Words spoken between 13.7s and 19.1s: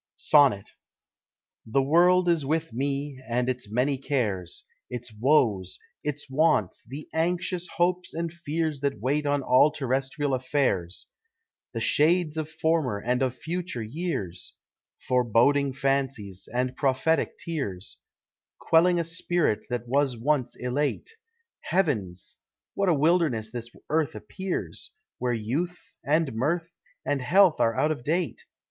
years Foreboding fancies, and prophetic tears, Quelling a